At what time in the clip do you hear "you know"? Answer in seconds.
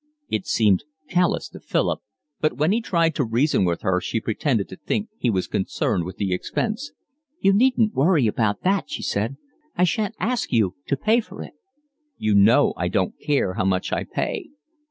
12.17-12.73